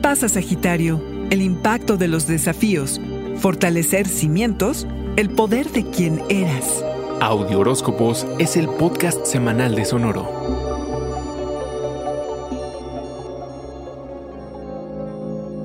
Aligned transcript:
pasa, 0.00 0.28
Sagitario? 0.28 1.02
El 1.30 1.42
impacto 1.42 1.96
de 1.96 2.08
los 2.08 2.26
desafíos, 2.26 3.00
fortalecer 3.36 4.08
cimientos, 4.08 4.86
el 5.16 5.30
poder 5.30 5.70
de 5.70 5.84
quien 5.90 6.22
eras. 6.28 6.84
Audio 7.20 7.60
Horóscopos 7.60 8.26
es 8.38 8.56
el 8.56 8.68
podcast 8.68 9.26
semanal 9.26 9.74
de 9.74 9.84
Sonoro. 9.84 10.48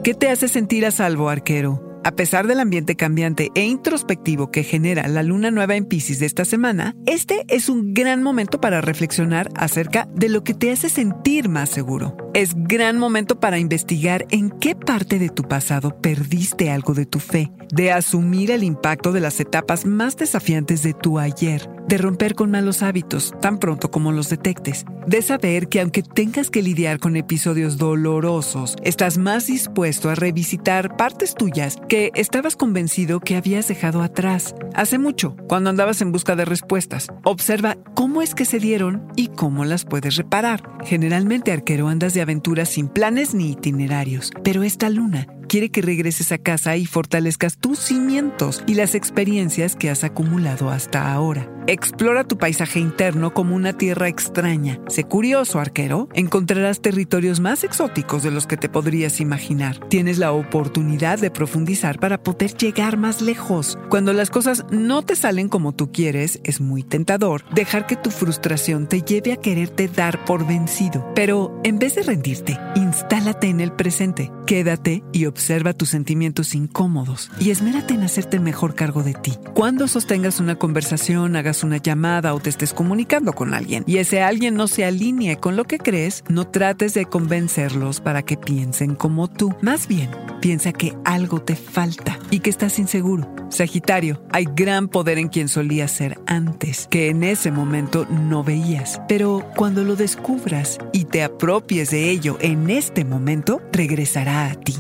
¿Qué 0.03 0.13
te 0.13 0.29
hace 0.29 0.47
sentir 0.49 0.85
a 0.85 0.91
salvo, 0.91 1.29
arquero? 1.29 2.01
A 2.03 2.11
pesar 2.11 2.47
del 2.47 2.59
ambiente 2.59 2.97
cambiante 2.97 3.49
e 3.55 3.63
introspectivo 3.63 4.51
que 4.51 4.63
genera 4.63 5.07
la 5.07 5.23
luna 5.23 5.51
nueva 5.51 5.77
en 5.77 5.85
Pisces 5.85 6.19
de 6.19 6.25
esta 6.25 6.43
semana, 6.43 6.95
este 7.05 7.45
es 7.47 7.69
un 7.69 7.93
gran 7.93 8.21
momento 8.21 8.59
para 8.59 8.81
reflexionar 8.81 9.49
acerca 9.55 10.09
de 10.13 10.27
lo 10.27 10.43
que 10.43 10.53
te 10.53 10.71
hace 10.71 10.89
sentir 10.89 11.47
más 11.47 11.69
seguro. 11.69 12.22
Es 12.33 12.55
gran 12.55 12.97
momento 12.97 13.39
para 13.39 13.59
investigar 13.59 14.25
en 14.31 14.49
qué 14.49 14.73
parte 14.75 15.19
de 15.19 15.29
tu 15.29 15.43
pasado 15.43 16.01
perdiste 16.01 16.71
algo 16.71 16.95
de 16.95 17.05
tu 17.05 17.19
fe, 17.19 17.51
de 17.71 17.91
asumir 17.91 18.49
el 18.49 18.63
impacto 18.63 19.11
de 19.11 19.19
las 19.19 19.39
etapas 19.39 19.85
más 19.85 20.17
desafiantes 20.17 20.81
de 20.81 20.95
tu 20.95 21.19
ayer 21.19 21.69
de 21.87 21.97
romper 21.97 22.35
con 22.35 22.51
malos 22.51 22.81
hábitos 22.81 23.33
tan 23.41 23.59
pronto 23.59 23.91
como 23.91 24.11
los 24.11 24.29
detectes, 24.29 24.85
de 25.05 25.21
saber 25.21 25.67
que 25.67 25.81
aunque 25.81 26.01
tengas 26.01 26.49
que 26.49 26.61
lidiar 26.61 26.99
con 26.99 27.15
episodios 27.15 27.77
dolorosos, 27.77 28.75
estás 28.83 29.17
más 29.17 29.47
dispuesto 29.47 30.09
a 30.09 30.15
revisitar 30.15 30.95
partes 30.95 31.35
tuyas 31.35 31.77
que 31.89 32.11
estabas 32.15 32.55
convencido 32.55 33.19
que 33.19 33.35
habías 33.35 33.67
dejado 33.67 34.01
atrás 34.01 34.55
hace 34.73 34.97
mucho, 34.97 35.35
cuando 35.47 35.69
andabas 35.69 36.01
en 36.01 36.11
busca 36.11 36.35
de 36.35 36.45
respuestas. 36.45 37.07
Observa 37.23 37.77
cómo 37.93 38.21
es 38.21 38.33
que 38.33 38.45
se 38.45 38.59
dieron 38.59 39.07
y 39.15 39.27
cómo 39.27 39.65
las 39.65 39.85
puedes 39.85 40.15
reparar. 40.15 40.63
Generalmente, 40.85 41.51
arquero, 41.51 41.89
andas 41.89 42.13
de 42.13 42.21
aventuras 42.23 42.69
sin 42.69 42.87
planes 42.87 43.33
ni 43.33 43.51
itinerarios, 43.51 44.31
pero 44.43 44.63
esta 44.63 44.89
luna 44.89 45.27
quiere 45.53 45.69
que 45.69 45.83
regreses 45.83 46.31
a 46.31 46.39
casa 46.39 46.77
y 46.77 46.87
fortalezcas 46.87 47.59
tus 47.59 47.77
cimientos 47.77 48.63
y 48.65 48.73
las 48.73 48.95
experiencias 48.95 49.75
que 49.75 49.91
has 49.91 50.03
acumulado 50.03 50.71
hasta 50.71 51.13
ahora. 51.13 51.47
Explora 51.67 52.25
tu 52.25 52.37
paisaje 52.37 52.79
interno 52.79 53.33
como 53.33 53.55
una 53.55 53.71
tierra 53.77 54.09
extraña. 54.09 54.79
Sé 54.87 55.05
curioso, 55.05 55.59
arquero. 55.59 56.09
Encontrarás 56.13 56.81
territorios 56.81 57.39
más 57.39 57.63
exóticos 57.63 58.23
de 58.23 58.31
los 58.31 58.47
que 58.47 58.57
te 58.57 58.67
podrías 58.67 59.21
imaginar. 59.21 59.79
Tienes 59.87 60.17
la 60.17 60.33
oportunidad 60.33 61.19
de 61.19 61.31
profundizar 61.31 61.99
para 61.99 62.21
poder 62.21 62.57
llegar 62.57 62.97
más 62.97 63.21
lejos. 63.21 63.77
Cuando 63.89 64.11
las 64.11 64.29
cosas 64.29 64.65
no 64.71 65.03
te 65.03 65.15
salen 65.15 65.47
como 65.47 65.71
tú 65.71 65.91
quieres, 65.91 66.41
es 66.43 66.59
muy 66.59 66.83
tentador 66.83 67.45
dejar 67.53 67.85
que 67.85 67.95
tu 67.95 68.09
frustración 68.09 68.87
te 68.89 69.03
lleve 69.03 69.31
a 69.31 69.37
quererte 69.37 69.87
dar 69.87 70.25
por 70.25 70.45
vencido. 70.45 71.09
Pero 71.15 71.61
en 71.63 71.79
vez 71.79 71.95
de 71.95 72.03
rendirte, 72.03 72.59
instálate 72.93 73.47
en 73.47 73.59
el 73.59 73.71
presente. 73.71 74.31
Quédate 74.45 75.03
y 75.11 75.25
observa 75.25 75.73
tus 75.73 75.89
sentimientos 75.89 76.53
incómodos 76.53 77.31
y 77.39 77.49
esmérate 77.49 77.95
en 77.95 78.03
hacerte 78.03 78.39
mejor 78.39 78.75
cargo 78.75 79.01
de 79.01 79.15
ti. 79.15 79.33
Cuando 79.55 79.87
sostengas 79.87 80.39
una 80.39 80.55
conversación, 80.55 81.35
hagas 81.35 81.63
una 81.63 81.77
llamada 81.77 82.35
o 82.35 82.39
te 82.39 82.51
estés 82.51 82.71
comunicando 82.71 83.33
con 83.33 83.55
alguien 83.55 83.83
y 83.87 83.97
ese 83.97 84.21
alguien 84.21 84.53
no 84.53 84.67
se 84.67 84.85
alinee 84.85 85.37
con 85.37 85.55
lo 85.55 85.63
que 85.63 85.79
crees, 85.79 86.23
no 86.29 86.45
trates 86.45 86.93
de 86.93 87.05
convencerlos 87.05 87.99
para 87.99 88.21
que 88.21 88.37
piensen 88.37 88.93
como 88.93 89.27
tú. 89.27 89.55
Más 89.61 89.87
bien, 89.87 90.11
piensa 90.43 90.73
que 90.73 90.93
algo 91.05 91.41
te 91.41 91.55
falta 91.55 92.19
y 92.29 92.41
que 92.41 92.49
estás 92.49 92.77
inseguro. 92.77 93.33
Sagitario, 93.47 94.21
hay 94.29 94.45
gran 94.53 94.89
poder 94.89 95.17
en 95.17 95.29
quien 95.29 95.47
solías 95.47 95.89
ser 95.89 96.19
antes, 96.25 96.85
que 96.89 97.07
en 97.07 97.23
ese 97.23 97.49
momento 97.49 98.05
no 98.09 98.43
veías. 98.43 98.99
Pero 99.07 99.45
cuando 99.55 99.85
lo 99.85 99.95
descubras 99.95 100.79
y 100.91 101.05
te 101.05 101.23
apropies 101.23 101.91
de 101.91 102.09
ello 102.09 102.35
en 102.41 102.69
este 102.69 103.05
momento, 103.05 103.61
regresará 103.71 104.51
a 104.51 104.55
ti. 104.55 104.75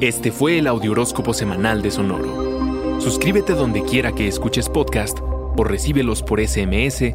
Este 0.00 0.32
fue 0.32 0.58
el 0.58 0.66
Audioróscopo 0.66 1.32
Semanal 1.32 1.80
de 1.80 1.92
Sonoro. 1.92 3.00
Suscríbete 3.00 3.52
donde 3.52 3.84
quiera 3.84 4.10
que 4.10 4.26
escuches 4.26 4.68
podcast 4.68 5.20
o 5.20 5.62
recíbelos 5.62 6.24
por 6.24 6.44
SMS 6.44 7.14